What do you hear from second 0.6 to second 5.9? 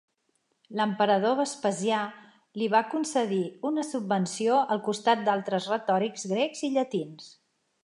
L'emperador Vespasià li va concedir una subvenció al costat d'altres